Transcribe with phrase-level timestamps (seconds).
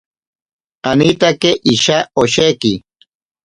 [0.89, 2.73] Anitake isha osheki.